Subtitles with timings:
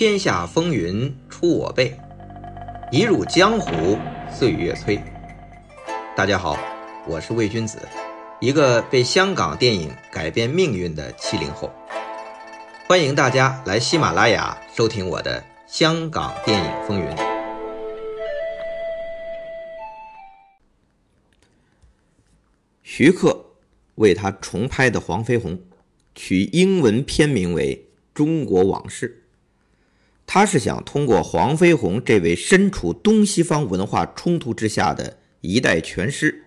[0.00, 1.94] 天下风云出我辈，
[2.90, 3.98] 一入江湖
[4.32, 4.98] 岁月催。
[6.16, 6.56] 大家好，
[7.06, 7.78] 我是魏君子，
[8.40, 11.70] 一个被香港电影改变命运的七零后。
[12.88, 17.06] 欢迎大家来喜马拉雅收听我的《香港电影风云》。
[22.82, 23.44] 徐克
[23.96, 25.58] 为他重拍的《黄飞鸿》
[26.14, 27.76] 取英文片名为
[28.14, 29.16] 《中国往事》。
[30.32, 36.44] 他是想通过黄飞鸿这位身处东西方文化冲突之下的一代拳师，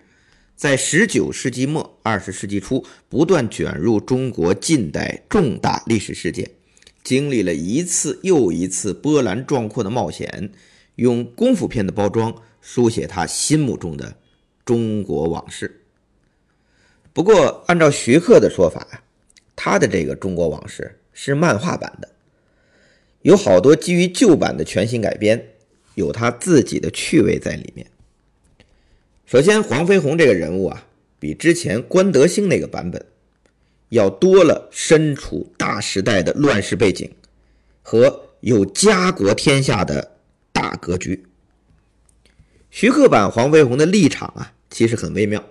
[0.55, 6.49] 在十九世纪末、二十世纪初不断卷入中国近代重大历史事件，
[7.03, 10.49] 经历了一次又一次波澜壮阔的冒险，
[10.95, 14.15] 用功夫片的包装书写他心目中的
[14.63, 15.81] 中国往事。
[17.11, 19.03] 不过，按照徐克的说法，
[19.57, 22.12] 他的这个中国往事是漫画版的。
[23.23, 25.49] 有好多基于旧版的全新改编，
[25.95, 27.87] 有他自己的趣味在里面。
[29.25, 30.85] 首先，黄飞鸿这个人物啊，
[31.19, 33.05] 比之前关德兴那个版本
[33.89, 37.09] 要多了身处大时代的乱世背景
[37.81, 40.17] 和有家国天下的
[40.51, 41.25] 大格局。
[42.69, 45.47] 徐克版黄飞鸿的立场啊，其实很微妙。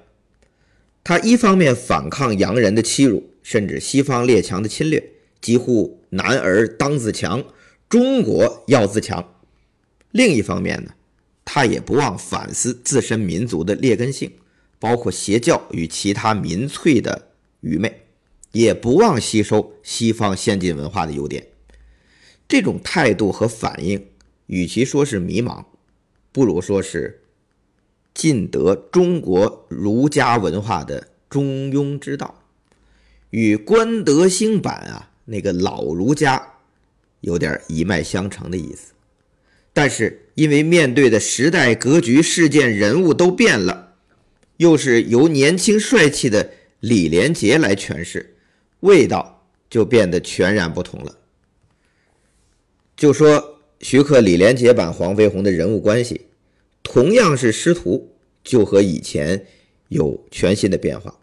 [1.02, 5.11] 他一方面反抗洋人的欺辱，甚至西方列强的侵略，
[5.42, 7.44] 几乎男儿当自强。
[7.90, 9.34] 中国要自强，
[10.12, 10.94] 另一方面呢，
[11.44, 14.32] 他也不忘反思自身民族的劣根性，
[14.78, 17.28] 包括邪教与其他民粹的
[17.60, 18.06] 愚昧，
[18.52, 21.46] 也不忘吸收西方先进文化的优点。
[22.48, 24.02] 这种态度和反应，
[24.46, 25.62] 与其说是迷茫，
[26.32, 27.20] 不如说是
[28.14, 32.42] 尽得中国儒家文化的中庸之道，
[33.28, 36.48] 与关德兴版啊那个老儒家。
[37.22, 38.94] 有点一脉相承的意思，
[39.72, 43.94] 但是因为面对的时代格局、事件、人物都变了，
[44.56, 46.50] 又是由年轻帅气的
[46.80, 48.34] 李连杰来诠释，
[48.80, 51.16] 味道就变得全然不同了。
[52.96, 56.22] 就说徐克、李连杰版黄飞鸿的人物关系，
[56.82, 59.46] 同样是师徒，就和以前
[59.90, 61.16] 有全新的变化。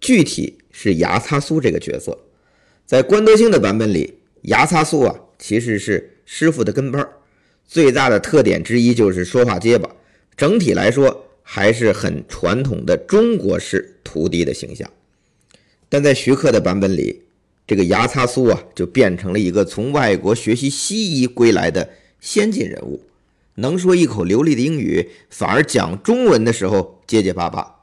[0.00, 2.18] 具体是牙擦苏这个角色，
[2.88, 5.14] 在关德兴的版本里，牙擦苏啊。
[5.38, 7.12] 其实是师傅的跟班儿
[7.66, 9.88] 最大的特点之一就是说话结巴。
[10.34, 14.90] 整体来说还是很传统的中国式徒弟的形象。
[15.90, 17.24] 但在徐克的版本里，
[17.66, 23.02] 这个牙擦苏啊，就变成了一个从外国学习西医归来的先进人物，
[23.56, 27.77] 能说一口流利的英语，反而讲中文的时候结结巴巴。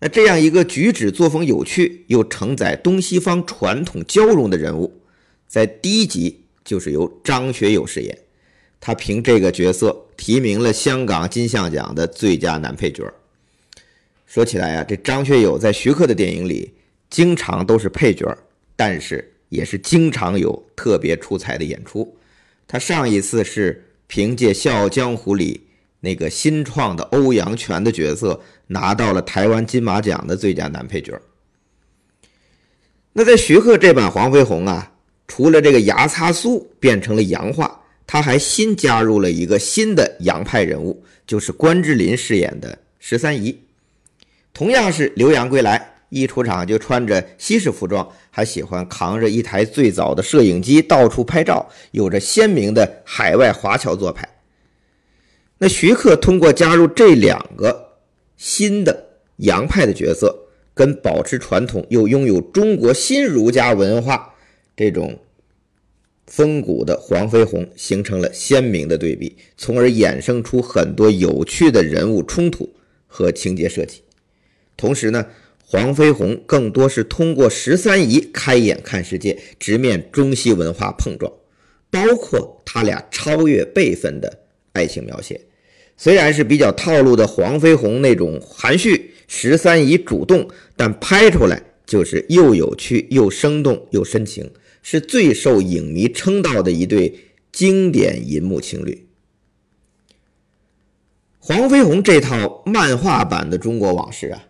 [0.00, 5.00] 那这样一个举止作风有趣又承载东西方传统交融的人物，
[5.46, 6.42] 在第一集。
[6.66, 8.18] 就是由张学友饰演，
[8.80, 13.04] 他凭这个角色提名了香港金像奖的最佳男配角。
[14.26, 16.72] 说起来啊，这张学友在徐克的电影里
[17.08, 18.36] 经常都是配角，
[18.74, 22.16] 但是也是经常有特别出彩的演出。
[22.66, 25.65] 他上一次是凭借《笑傲江湖》里
[26.00, 31.20] 那个新创的欧阳全的角色，拿到了台湾金马奖的最佳男配角。
[33.12, 34.92] 那在徐克这版黄飞鸿啊。
[35.28, 43.58] 除了这个牙擦苏变成了洋化，他还新加入了一个新的洋派人物，就是关之琳饰演的十三姨。
[44.54, 54.35] 同样是留洋归来，一出场就穿着西式服装，还喜欢扛着一台最早的摄影机到处拍照，有着鲜明的海外华侨做派。
[55.58, 57.94] 那徐克通过加入这两个
[58.36, 64.34] 新的洋派的角色，跟保持传统又拥有中国新儒家文化。
[64.76, 65.18] 这种
[66.26, 72.74] 风骨的黄飞鸿形成了鲜明的对比，从而衍生出很多有趣的人物冲突
[73.06, 74.02] 和情节设计。
[74.76, 75.26] 同时呢，
[75.64, 81.32] 黄飞鸿更多是通过十三姨开眼看世界，直面中西文化碰撞，
[81.90, 84.40] 包括他俩超越辈分的
[84.74, 85.40] 爱情描写。
[85.96, 94.50] 虽然是比较套路的黄飞鸿那种含蓄，十三姨主动，但拍出来就是又有趣又生动又深情。
[94.88, 97.12] 是最受影迷称道的一对
[97.50, 99.08] 经典银幕情侣。
[101.40, 104.46] 黄飞鸿这套漫画版的中国往事啊，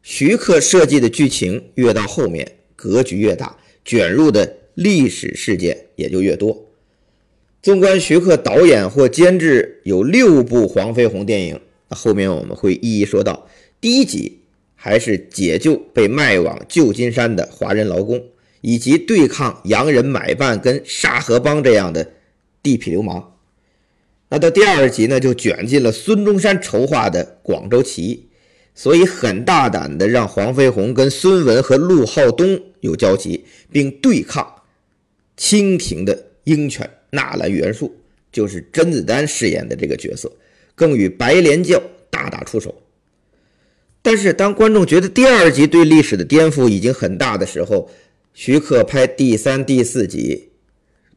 [0.00, 6.67] 徐克设计的剧情越到后面，格局越大，卷入的历史事件也就越多。
[7.68, 11.60] 纵观徐克导演或监制有六部黄飞鸿电影，
[11.90, 13.46] 那后面我们会一一说到。
[13.78, 14.40] 第一集
[14.74, 18.24] 还是解救被卖往旧金山的华人劳工。
[18.60, 22.10] 以及对抗洋人买办跟沙河帮这样的
[22.60, 23.34] 地痞流氓。
[24.30, 28.26] 那到第二集呢，就卷进了孙中山筹划的广州起义，
[28.74, 34.52] 所以很大胆的让黄飞鸿跟孙文和陆浩东有交集，并对抗
[35.36, 37.94] 清廷的鹰犬纳兰元术，
[38.32, 40.30] 就是甄子丹饰演的这个角色，
[40.74, 42.74] 更与白莲教大打出手。
[44.02, 47.90] 但是当观众觉得第二集对历史的颠覆已经很大的时候，
[48.32, 50.44] 徐克拍第三、第四集。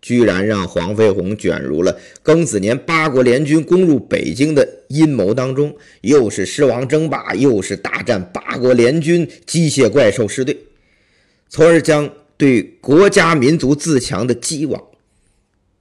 [0.01, 10.57] 居然让黄飞鸿卷入了庚子年八国联军攻入北京的阴谋当中，又是狮王争霸，又是大战八国联军机械怪兽师队，
[11.49, 14.83] 从而将对国家民族自强的激望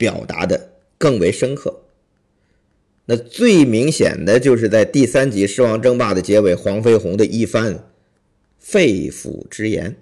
[0.01, 1.83] 表达的更为深刻。
[3.05, 7.85] 那最明显的就是在第三集《狮王争霸》的结尾，黄飞鸿的一番
[8.59, 9.95] 肺腑之言。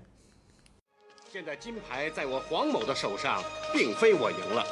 [1.33, 3.43] 现在金牌在我黄某的手上，
[3.73, 4.65] 并非我赢了。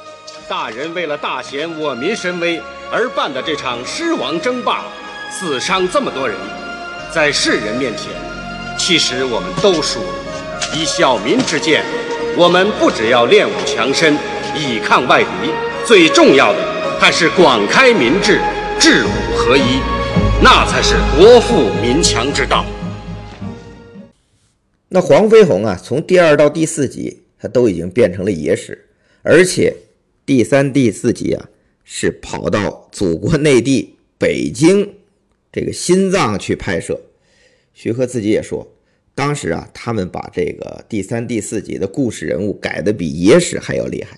[0.47, 4.85] 大人为了大显我民神威而办的这场狮王争霸，
[5.29, 6.37] 死伤这么多人，
[7.13, 8.09] 在世人面前，
[8.79, 10.09] 其实我们都输了。
[10.73, 11.83] 以小民之见，
[12.37, 14.15] 我们不只要练武强身，
[14.57, 15.51] 以抗外敌，
[15.85, 16.59] 最重要的
[16.99, 18.41] 还是广开民智，
[18.79, 19.79] 治武合一，
[20.41, 22.65] 那才是国富民强之道。
[24.89, 28.87] 那黄飞鸿啊，从第二到第四集，他都已经变成了野史，
[29.21, 29.75] 而且
[30.25, 31.49] 第三、第四集啊，
[31.83, 34.95] 是跑到祖国内地北京
[35.51, 36.99] 这个心脏去拍摄。
[37.73, 38.67] 徐克自己也说，
[39.13, 44.17] 当时啊，他们把这个第三、第四集的故事人物改的比野史还要厉害，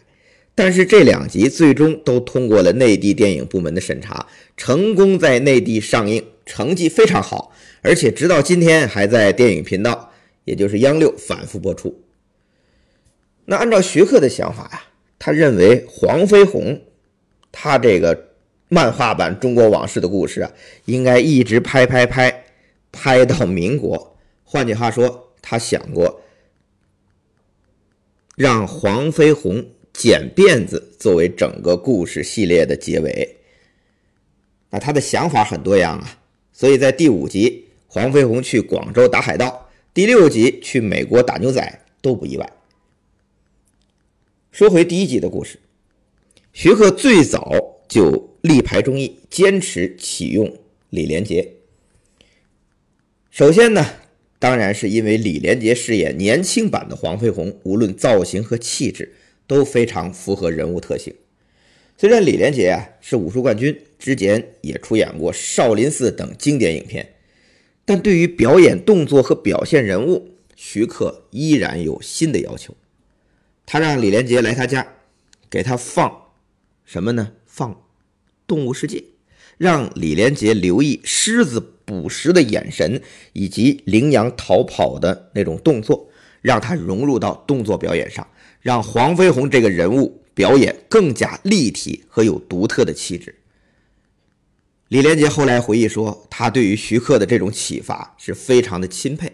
[0.59, 4.27] 但是这两集最终都通过了内地电影部门的审查，
[4.57, 10.11] 成功在内地上映，成绩非常好，而且直到今天还在电影频道。
[10.43, 12.03] 也就是央六反复播出。
[13.45, 14.83] 那按照徐克的想法呀，
[15.17, 16.81] 他认为黄飞鸿
[17.53, 18.31] 他这个
[18.67, 20.51] 漫画版《中国往事》的故事啊，
[20.83, 22.43] 应该一直拍拍拍
[22.91, 24.17] 拍到民国。
[24.43, 26.19] 换句话说，他想过
[28.35, 33.37] 让黄飞鸿剪辫子作为整个故事系列的结尾。
[34.69, 36.19] 那他的想法很多样啊，
[36.53, 39.69] 所以在第五集，黄飞鸿去广州打海盗。
[39.93, 42.53] 第六集去美国打牛仔都不意外。
[44.51, 45.59] 说回第一集的故事，
[46.53, 50.55] 徐克最早就力排众议，坚持启用
[50.91, 51.53] 李连杰。
[53.31, 53.85] 首先呢，
[54.37, 59.13] 当然是因为李连杰饰演年轻版的黄飞鸿，无论造型和气质
[59.49, 61.11] 都非常符合人物特性。
[61.97, 67.15] 虽然李连杰啊是武术冠军，之前也出演过《少林寺》等经典影片。
[67.83, 72.75] 但对于表演动作和表现人物，徐克依然有新的要求。
[73.65, 74.87] 他让李连杰来他家，
[75.49, 76.25] 给他放
[76.85, 77.31] 什么呢？
[77.47, 77.73] 放
[78.45, 78.97] 《动物世界》，
[79.57, 83.01] 让李连杰留意狮子捕食的眼神
[83.33, 86.11] 以及羚羊逃跑的那种动作，
[86.43, 88.27] 让他融入到动作表演上，
[88.61, 93.35] 让黄飞鸿这个人物表演更加立体和有独特的气质。
[94.89, 99.31] 李连杰后来回忆说，他对于徐克的这种启发是非常的钦佩。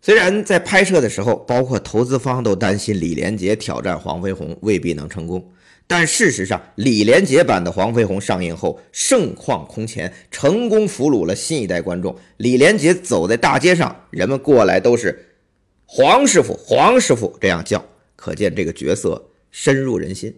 [0.00, 5.50] 虽然在拍摄的时候，包括投资方都担心李连杰挑战黄飞鸿未必能成功，
[5.88, 12.16] 但事实上，李连杰版的黄飞鸿上映后盛况空前，成功俘虏了新一代观众。
[12.36, 15.34] 李连杰走在大街上，人们过来都是
[15.84, 17.84] “黄师傅，黄师傅”这样叫，
[18.18, 20.34] 可见这个角色深入人心。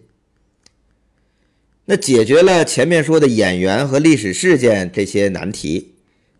[1.85, 5.95] 那解决了前面说的演员和历史事件这些难题，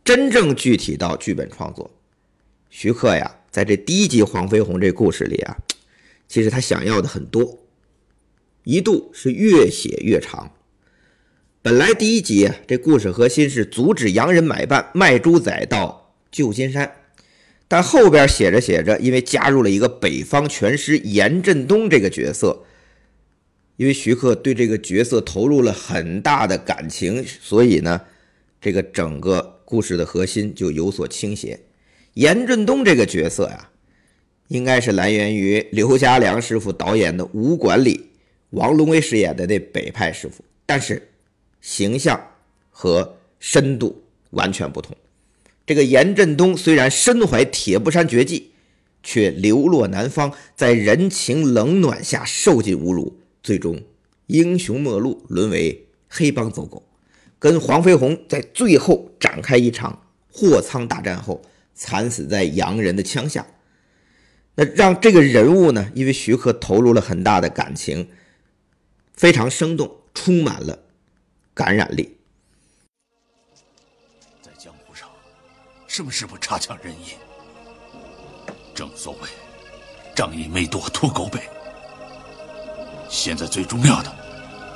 [0.05, 1.89] 真正具体到剧本创作，
[2.69, 5.57] 徐克呀，在这第一集黄飞鸿这故事里啊，
[6.27, 7.59] 其实他想要的很多，
[8.63, 10.53] 一度是越写越长。
[11.63, 17.00] 本来第一集啊，这故事核心是阻止洋人买办卖猪仔到旧金山，
[17.71, 22.65] 但后边写着写着，因为加入了一个北方拳师严振东这个角色。
[23.77, 28.01] 因为徐克对这个角色投入了很大的感情，所以呢，
[28.59, 31.61] 这个整个故事的核心就有所倾斜。
[32.15, 33.69] 严振东这个角色呀，
[34.49, 38.09] 应该是来源于刘家良师傅导演的《武馆》里
[38.49, 41.09] 王龙威饰演的那北派师傅，但是
[41.61, 42.21] 形象
[42.69, 44.93] 和深度完全不同。
[45.71, 48.51] 这个严振东虽然身怀铁布衫绝技，
[49.03, 53.21] 却流落南方，在人情冷暖下受尽侮辱。
[53.41, 53.81] 最终
[54.27, 56.83] 英雄末路，沦为黑帮走狗，
[57.39, 61.41] 跟黄飞鸿在最后展开一场货仓大战后，
[61.73, 63.47] 惨死在洋人的枪下。
[64.55, 68.09] 那让这个人物呢，因为徐克投入了很大的感情，
[69.13, 70.79] 非常生动，充满了
[71.53, 72.17] 感染力。
[75.93, 77.17] 什么事不差强人意？
[78.73, 79.27] 正所谓，
[80.15, 81.41] 仗义没多屠狗辈。
[83.09, 84.09] 现在最重要的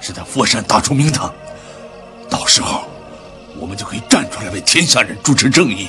[0.02, 1.34] 是在佛山打出名堂，
[2.30, 2.90] 到时候
[3.58, 5.88] 我们就可以站出来为天下人主持正义。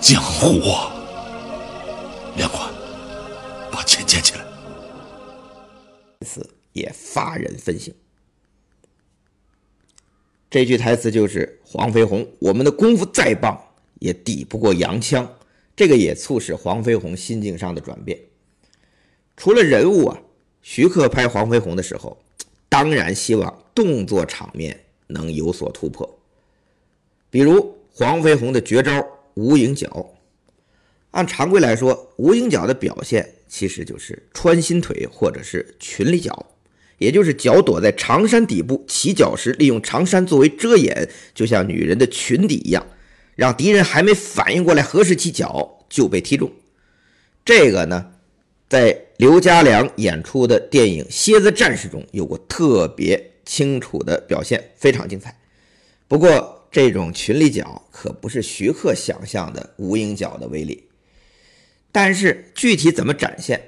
[0.00, 0.92] 江湖啊，
[2.36, 2.72] 梁官，
[3.72, 4.44] 把钱捡起来。
[6.24, 7.92] 此也发人深省。
[10.48, 13.60] 这句台词就是黄飞鸿：“我们的功夫再棒，
[14.02, 15.26] 也抵不过洋枪。”
[15.74, 18.18] 这个也促使黄飞鸿心境上的转变。
[19.36, 20.20] 除了人物啊，
[20.60, 22.22] 徐克拍黄飞鸿的时候，
[22.68, 26.18] 当然希望动作场面能有所突破。
[27.30, 29.02] 比如黄飞鸿的绝招
[29.34, 30.12] 无影脚，
[31.12, 36.50] 按常规来说，无影脚的表现其实就是穿心腿或者是裙里脚，
[36.98, 42.86] 也就是脚躲在长衫底部，起脚时利用长衫作为遮掩，就像女人的裙底一样。
[43.34, 46.50] 让敌人还没反应过来何时起脚就被踢中，
[47.44, 48.12] 这个呢，
[48.68, 55.38] 在刘家良演出的电影《蝎子战士》中有过特别清楚的表现，非常精彩。
[56.08, 60.88] 不过，这种群里脚可不是徐克想象的无影脚的威力。
[61.90, 63.60] 但是具体怎么展现，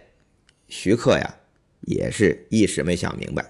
[0.68, 1.36] 徐克呀
[1.82, 3.44] 也是一时没想明白。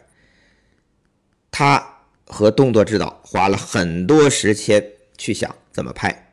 [1.50, 4.84] 他和动作指导花了很多时间
[5.18, 5.54] 去想。
[5.72, 6.32] 怎么拍？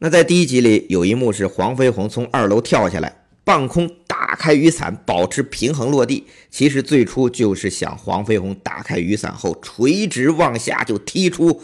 [0.00, 6.26] 那在第一集里有一幕是黄飞鸿从二楼跳下来，半空打开雨伞，保持平衡落地。
[6.50, 11.62] 其实最初就是想黄飞鸿打开雨伞后垂直往下就踢出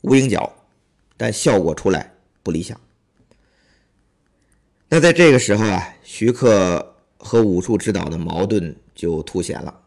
[0.00, 0.64] 无影脚，
[1.18, 2.80] 但效果出来不理想。
[4.88, 9.80] 那在这个时候啊，徐克和武术指导的矛盾就凸显了。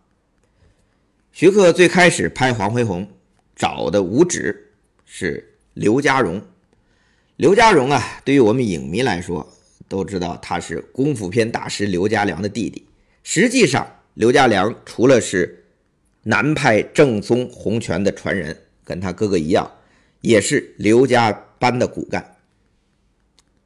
[1.32, 3.08] 徐克最开始拍黄飞鸿
[3.56, 4.72] 找的武指
[5.04, 5.50] 是。
[5.74, 6.42] 刘家荣，
[7.36, 9.52] 刘家荣啊，对于我们影迷来说，
[9.88, 12.86] 都知道他是功夫片大师刘家良的弟弟。
[13.24, 15.66] 实际上，刘家良除了是
[16.24, 19.72] 南派正宗洪拳的传人，跟他哥哥一样，
[20.22, 22.36] 也是刘家班的骨干。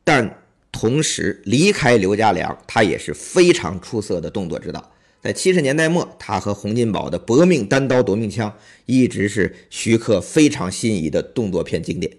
[0.03, 4.91] 但同时，离开刘家良，他也是非常出色的动作指导。
[5.21, 8.55] 在七十年代末，他和洪金宝的搏命单刀夺命枪
[8.85, 12.17] 一直是徐克非常心仪的动作片经典。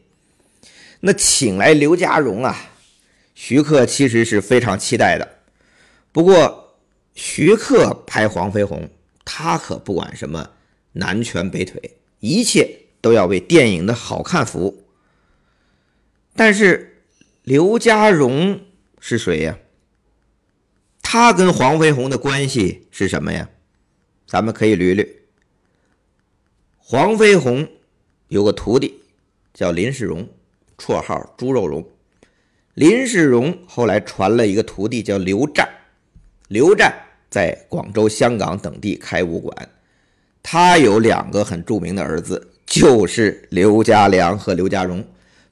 [1.01, 2.73] 那请来刘家荣啊，
[3.35, 5.37] 徐克其实是非常期待的。
[6.11, 6.77] 不过，
[7.15, 8.91] 徐克拍黄飞鸿，
[9.25, 10.51] 他可不管什么
[10.93, 14.85] 南拳北腿，一切都要为电影的好看服务。
[16.35, 17.03] 但是，
[17.45, 18.61] 刘家荣
[19.01, 19.59] 是谁呀？
[21.11, 23.49] 他跟黄飞鸿的关系是什么呀？
[24.27, 25.09] 咱们可以捋捋。
[26.77, 27.67] 黄飞鸿
[28.29, 29.01] 有个徒弟
[29.55, 30.29] 叫林世荣，
[30.77, 31.83] 绰号猪肉荣。
[32.75, 35.67] 林世荣后来传了一个徒弟叫刘湛，
[36.49, 36.93] 刘湛
[37.31, 39.71] 在广州、香港等地开武馆。
[40.43, 45.03] 他有两个很著名的儿子，就是刘家良和刘家荣。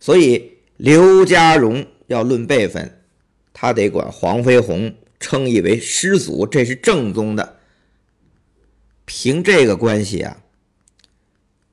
[0.01, 3.01] 所以刘家荣要论辈分，
[3.55, 4.95] 他得管黄飞鸿。
[5.18, 7.61] 称义为师祖，这是正宗的。
[9.04, 10.42] 凭这个关系啊，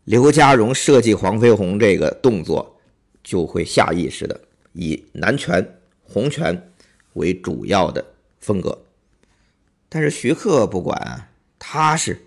[0.03, 2.79] 刘家荣设计黄飞鸿这个动作，
[3.23, 4.39] 就会下意识的
[4.73, 6.71] 以南拳、红拳
[7.13, 8.05] 为主要的
[8.39, 8.85] 风格。
[9.89, 12.25] 但是徐克不管，他是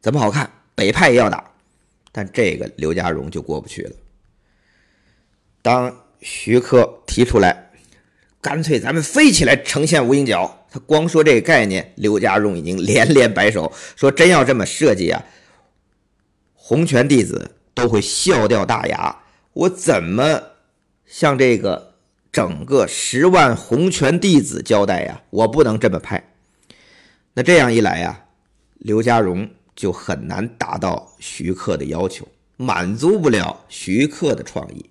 [0.00, 1.52] 怎么好看，北派也要打。
[2.12, 3.92] 但这个刘家荣就过不去了。
[5.62, 7.69] 当徐克提出来。
[8.40, 10.56] 干脆咱们飞起来呈现无影脚。
[10.72, 15.24] 他光说这个概念，刘家荣已经连连摆手说：“真要这么设计啊，
[16.54, 19.24] 洪拳弟子都会笑掉大牙。
[19.52, 20.40] 我怎么
[21.04, 21.94] 向这个
[22.30, 25.20] 整个十万洪拳弟子交代呀？
[25.30, 26.32] 我不能这么拍。
[27.34, 28.24] 那这样一来呀，
[28.78, 34.88] 刘家荣就很难达到徐克的要求，满足不了徐克的创意，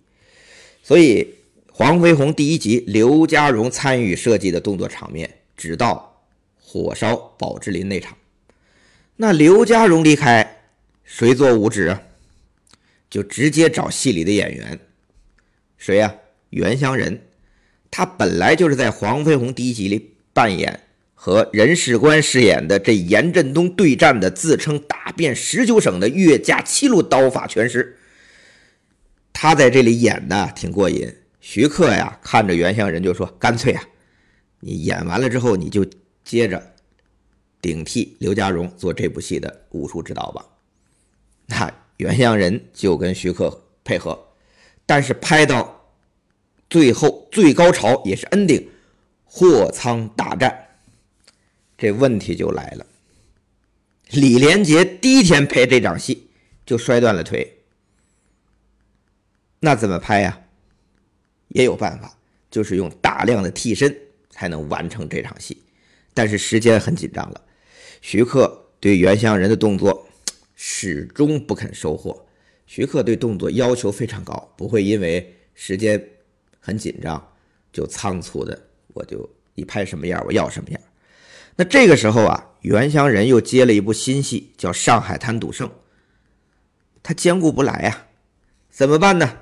[0.84, 1.36] 所以。”
[1.80, 6.22] 黄飞鸿第一集，刘家荣参与设计的动作场面，直到
[6.60, 8.18] 火烧宝芝林那场。
[9.16, 10.58] 那刘家荣离开，
[11.06, 12.02] 谁做五指啊？
[13.10, 14.78] 就直接找戏里的演员，
[15.78, 16.14] 谁呀？
[16.50, 17.22] 袁湘仁。
[17.90, 20.82] 他本来就是在黄飞鸿第一集里扮演
[21.16, 27.98] 和任士官饰演的这严振东对战的，自称打遍十九省的岳家七路刀法拳师。
[29.32, 31.16] 他在这里演的挺过瘾。
[31.52, 33.84] 徐克呀，看着袁湘仁就说：“干脆啊，
[34.60, 35.84] 你演完了之后，你就
[36.24, 36.76] 接着
[37.60, 40.46] 顶替刘家荣做这部戏的武术指导吧。
[41.48, 44.28] 那袁湘仁就跟徐克配合，
[44.86, 45.90] 但是拍到
[46.70, 48.68] 最后最高潮也是 ending，
[49.24, 50.68] 货仓大战，
[51.76, 52.86] 这问题就来了。
[54.12, 56.30] 李连杰第一天拍这场戏
[56.64, 57.64] 就摔断了腿，
[59.62, 60.42] 那怎么拍呀？
[61.50, 62.18] 也有办法，
[62.50, 63.96] 就是用大量的替身
[64.30, 65.62] 才能完成这场戏，
[66.14, 67.42] 但是时间很紧张了。
[68.02, 70.06] 徐克对袁湘仁的动作。
[70.62, 72.26] 始终不肯收获。
[72.66, 76.06] 徐克对动作要求非常高，不会因为时间
[76.60, 77.32] 很紧张
[77.72, 80.82] 就仓促的，我就你拍什么样我要什么样。
[81.56, 85.66] 那这个时候啊，袁湘仁又接了一部新戏，叫《上海滩赌圣》，
[87.02, 88.08] 他兼顾不来呀，
[88.70, 89.38] 怎么办呢？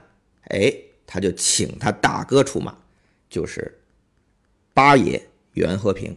[0.49, 0.71] 哎，
[1.07, 2.77] 他就请他大哥出马，
[3.27, 3.79] 就是
[4.75, 6.15] 八爷袁和平。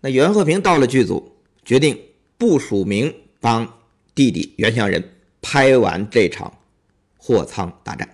[0.00, 1.96] 那袁和平到了剧组，决定
[2.36, 3.76] 不署名帮。
[4.12, 5.02] 弟弟袁祥仁
[5.40, 6.58] 拍完这场
[7.16, 8.06] 货仓大战，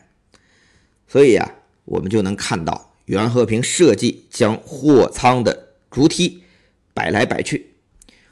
[1.09, 1.51] 所以啊，
[1.85, 6.45] 我们就能看到袁和平设计将货仓的竹梯
[6.95, 7.75] 摆来摆去，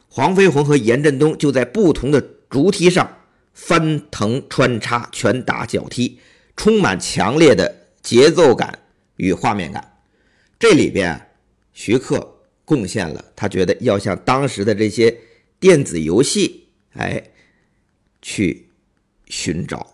[0.09, 3.17] 黄飞鸿和严振东就在不同的竹梯上
[3.55, 6.21] 翻腾穿插、拳打脚踢，
[6.57, 8.79] 充满强烈的节奏感
[9.17, 9.99] 与画面感。
[10.59, 11.29] 这里边，
[11.73, 15.17] 徐克贡献了他觉得要像当时的这些
[15.59, 17.31] 电子游戏，哎。
[18.27, 18.71] 去
[19.27, 19.87] 寻找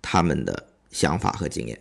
[0.00, 1.78] 他们的想法和经验。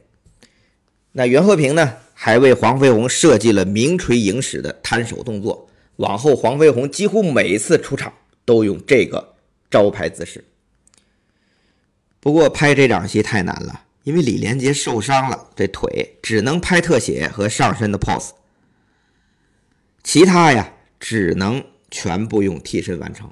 [1.14, 5.70] 那袁和平呢，还为黄飞鸿设计了名垂影史的摊手动作。
[5.96, 8.12] 往后黄飞鸿几乎每次出场
[8.44, 9.36] 都用这个
[9.72, 10.44] 招牌姿势。
[12.20, 18.30] 不过拍这场戏太难了，因为李连杰受伤了，这腿只能拍特写和上身的 pose，
[20.02, 21.62] 其他呀只能
[21.92, 23.30] 全部用替身完成。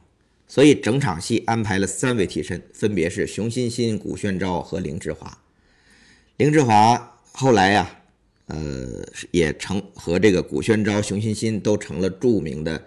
[0.50, 5.38] 所以整场戏安排了三位替身，分别是熊欣欣、古宣昭和林志华。
[6.36, 7.90] 林志华后来呀，
[8.48, 12.86] 呃，也成和这个古宣昭、熊欣欣都成了著名的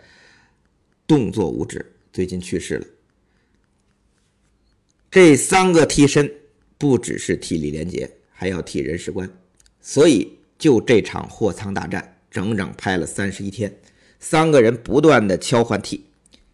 [1.06, 2.86] 动作武指，最近去世了。
[5.10, 6.30] 这三个替身
[6.78, 9.28] 不只是替李连杰，还要替任士官，
[9.82, 13.76] 所以就这场货仓大战，整整拍了三十一天，
[14.20, 16.04] 三个人不断的敲换替。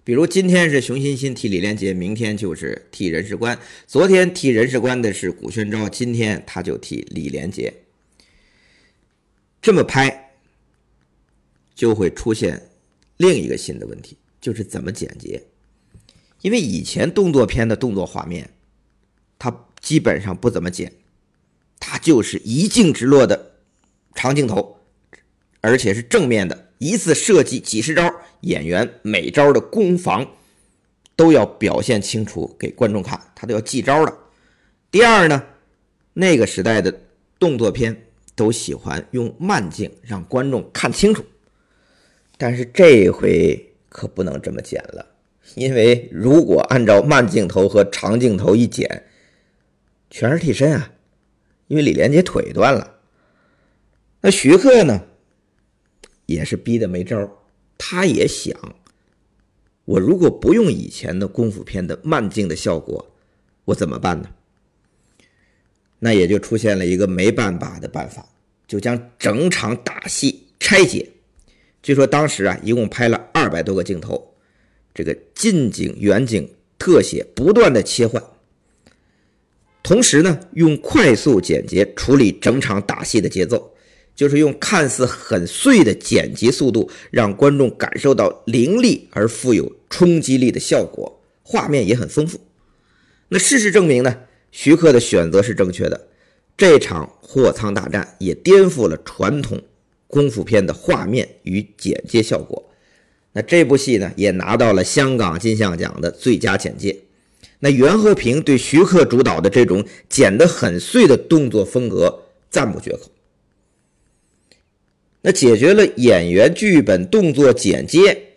[0.02, 3.58] 比如今天是熊欣欣替李连杰，明天就是替任士官。
[3.86, 7.72] 昨天替任士官的是古宣昭，今天他就替李连杰。
[9.62, 10.32] 这么拍
[11.74, 12.68] 就会出现
[13.16, 15.40] 另一个新的问题，就是怎么剪辑。
[16.42, 18.50] 因为以前动作片的动作画面，
[19.38, 19.50] 它
[19.84, 20.94] 基本上不怎么剪，
[21.78, 23.52] 它就是一镜直落的
[24.14, 24.78] 长镜头，
[25.60, 26.70] 而且是正面的。
[26.78, 30.26] 一次设计几十招，演员每招的攻防
[31.14, 34.16] 都要表现清楚给观众看，他都要记招的。
[34.90, 35.44] 第二呢，
[36.14, 37.00] 那个时代的
[37.38, 41.22] 动作片都喜欢用慢镜让观众看清楚，
[42.38, 45.06] 但是这回可不能这么剪了，
[45.56, 49.04] 因为如果按照慢镜头和长镜头一剪，
[50.16, 50.92] 全是替身啊，
[51.66, 53.00] 因为李连杰腿断了，
[54.20, 55.06] 那徐克呢？
[56.26, 57.28] 也是逼得没招
[57.76, 58.56] 他也想，
[59.84, 63.12] 我如果不用以前的功夫片的慢镜的效果，
[63.64, 64.30] 我怎么办呢？
[65.98, 68.24] 那也就出现了一个没办法的办法，
[68.68, 71.10] 就将整场打戏拆解。
[71.82, 74.36] 据说当时啊，一共拍了二百多个镜头，
[74.94, 78.22] 这个近景、远景、特写不断的切换，
[79.84, 83.70] 同时呢，用快速简洁处理整场打戏的节奏。
[84.16, 92.38] 就是用看似很碎的剪辑速度，让观众感受到凌厉而富有冲击力的效果，画面也很丰富。
[93.30, 94.16] 那事实证明呢，
[94.52, 96.06] 徐克的选择是正确的。
[96.56, 99.60] 这场货仓大战也颠覆了传统
[100.06, 102.70] 功夫片的画面与剪接效果。
[103.32, 106.96] 那这部戏呢，也拿到了香港金像奖的最佳剪接。
[107.60, 113.10] 那袁和平对徐克主导的这种剪得很碎的动作风格赞不绝口。
[115.22, 118.32] 那解决了演员、剧本、动作剪接，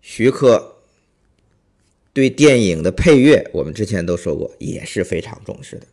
[0.00, 0.78] 徐克
[2.12, 5.86] 对电影的配乐，我们之前都说过，也是非常重视的。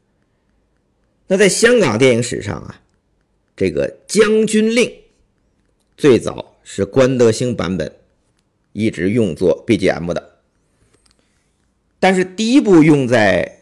[1.27, 2.81] 那在香港电影史上啊，
[3.55, 4.87] 这个《将军令》
[5.95, 7.93] 最早是关德兴版本，
[8.73, 10.28] 一直用作 BGM 的，
[11.99, 13.59] 但是第一部用在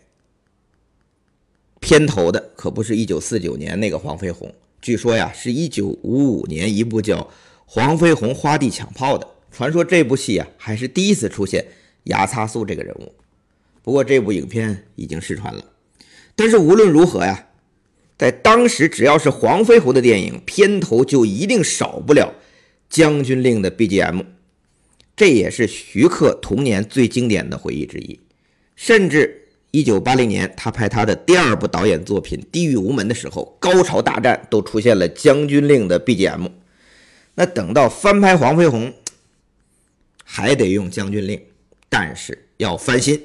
[1.79, 4.53] 片头的，可不是一九四九年那个黄飞鸿。
[4.81, 7.21] 据说呀，是一九五五年一部叫
[7.65, 11.65] 《黄飞鸿花地抢炮》的，传说这部戏啊还是第一次出现
[12.03, 13.11] 牙擦素这个人物。
[13.81, 15.63] 不过这部影片已经失传了。
[16.35, 17.47] 但是无论如何呀，
[18.17, 22.35] 在当时只要是黄飞鸿的电影片头就一定少不了
[22.89, 24.25] 《将军令》的 BGM，
[25.15, 28.19] 这也是徐克童年最经典的回忆之一。
[28.77, 36.49] 甚至1980年他拍他的第二部导演作品《地狱无门》的时候，高潮大战都出现了《将军令》的 BGM。
[37.35, 38.93] 那等到翻拍黄飞鸿，
[40.23, 41.37] 还得用《将军令》，
[41.89, 43.21] 但是要翻新，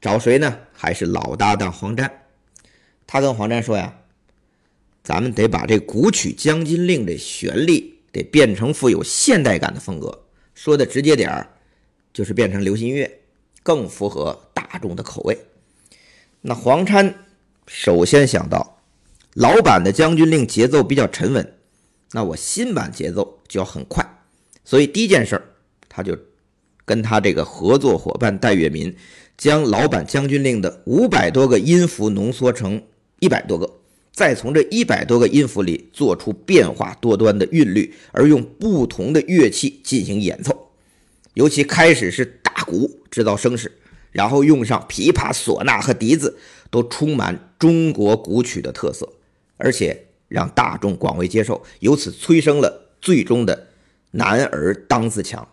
[0.00, 0.58] 找谁呢？
[0.72, 2.10] 还是老搭档黄沾。
[3.06, 3.96] 他跟黄沾说呀
[5.02, 10.24] ：“咱们得把这古曲《将军令》这旋律得变成富有现代感的风格。
[10.54, 11.48] 说的直接点儿，
[12.12, 13.20] 就是变成流行音乐，
[13.62, 15.38] 更符合大众的口味。”
[16.42, 17.14] 那黄沾
[17.66, 18.80] 首先想到，
[19.34, 21.54] 老版的《将军令》节奏比较沉稳。
[22.12, 24.04] 那我新版节奏就要很快，
[24.64, 25.44] 所以第一件事儿，
[25.88, 26.16] 他就
[26.86, 28.96] 跟他这个合作伙伴戴月民，
[29.36, 32.82] 将老版《将军令》的五百多个音符浓缩成
[33.18, 33.70] 一百多个，
[34.12, 40.70] 再从这一百多个音符里做出变化多端的韵律，而用不同的乐器进行演奏。
[41.34, 43.70] 尤其开始是大鼓制造声势，
[44.12, 46.38] 然后用上琵琶、唢呐和笛子，
[46.70, 49.12] 都充满中国古曲的特色，
[49.56, 50.04] 而且。
[50.28, 53.68] 让大众广为接受，由此催生了最终的
[54.12, 55.48] “男儿当自强”。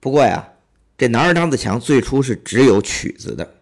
[0.00, 0.54] 不过呀，
[0.96, 3.56] 这“男儿当自强”最初是只有曲子的。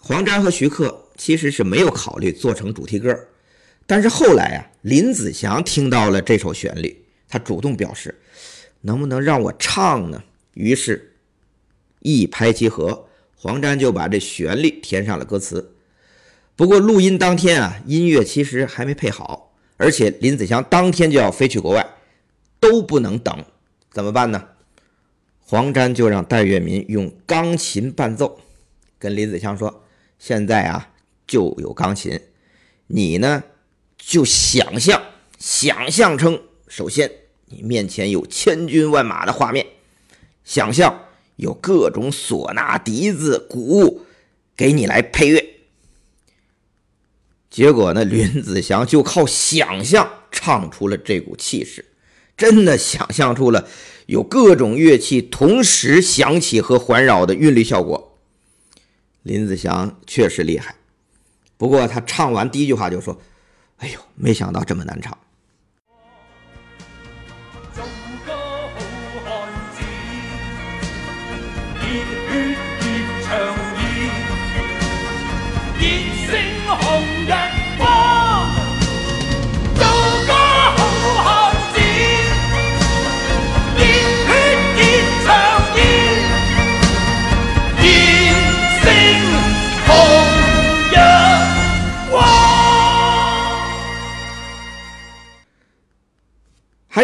[0.00, 3.18] 黄沾和徐克其实是没有考虑做成主题歌，
[3.84, 8.16] 但是后来啊，林子祥听到了这首旋律，他主动表示
[8.82, 10.22] ：“能不能让我唱呢？”
[10.54, 11.09] 于是，
[12.00, 15.74] 一拍即合，黄沾就把这旋律填上了歌词。
[16.56, 21.94] 不过录音当天啊，音乐其实还没配好，而且林子祥当天就要飞去国外，
[22.58, 23.44] 都不能等，
[23.90, 24.48] 怎么办呢？
[25.40, 28.40] 黄沾就让戴月民用钢琴伴奏，
[28.98, 29.82] 跟林子祥说
[30.18, 30.90] ：“现在啊，
[31.26, 32.20] 就有钢琴，
[32.86, 33.42] 你呢
[33.96, 35.02] 就想象，
[35.38, 37.10] 想象成，首先
[37.46, 39.66] 你面前有千军万马的画面，
[40.44, 41.06] 想象
[41.40, 44.02] 有各种唢呐、笛子、鼓，
[44.56, 45.44] 给你来配乐。”
[47.50, 51.84] 结果呢，林子祥就靠想象唱出了这股气势，
[52.36, 53.68] 真的想象出了
[54.06, 58.18] 有各种乐器同时响起和环绕的韵律效果。
[59.22, 60.76] 林子祥确实厉害，
[61.56, 63.20] 不过他唱完第一句话就说
[63.78, 65.18] ：“哎呦，没想到这么难唱。”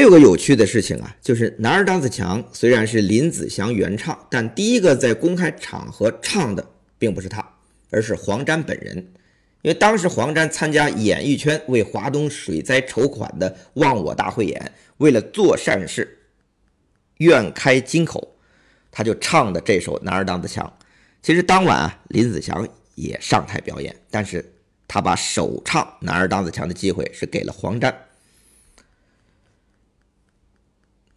[0.06, 6.64] 有个有趣的事情啊，就是《男儿当自强》虽然是林子祥原唱，但第一个在公开场合唱的
[6.96, 7.44] 并不是他，
[7.90, 8.96] 而是黄沾本人。
[9.62, 16.16] 因为当时黄沾参加演艺圈为华东水灾筹款的忘我大会演，为了做善事，
[17.16, 18.36] 愿开金口，
[18.92, 20.64] 他就唱的这首《男儿当自强》。
[21.20, 24.54] 其实当晚啊，林子祥也上台表演，但是
[24.86, 27.92] 他把首唱《男儿当自强》的机会是给了黄沾。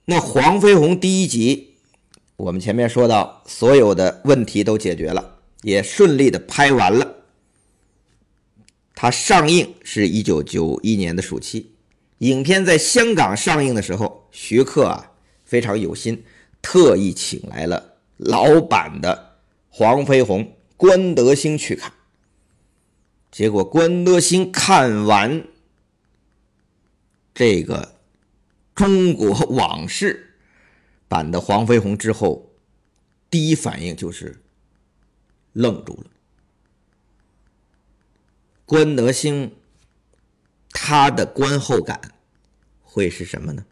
[0.10, 1.76] 那黄飞鸿第一集，
[2.36, 7.18] 我们前面说到，所有的问题都解决了，也顺利的拍完了。
[8.96, 11.74] 它上映是一九九一年的暑期，
[12.18, 15.12] 影片在香港上映的时候，徐克啊
[15.46, 16.24] 非常有心，
[16.60, 19.36] 特意请来了老版的
[19.70, 21.94] 黄飞鸿关德兴去看。
[23.32, 25.46] 结果关德兴看完
[27.36, 27.99] 这个。
[28.80, 30.38] 中国往事
[31.10, 32.50] 版的黄飞鸿之后，
[33.30, 34.42] 第一反应就是
[35.52, 36.10] 愣住了。
[38.66, 39.54] 关德兴
[40.70, 42.00] 他的观后感
[42.82, 43.66] 会是什么呢？